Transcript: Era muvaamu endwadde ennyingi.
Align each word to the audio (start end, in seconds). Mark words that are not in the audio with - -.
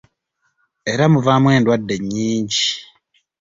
Era 0.91 1.05
muvaamu 1.13 1.47
endwadde 1.57 1.93
ennyingi. 1.99 2.67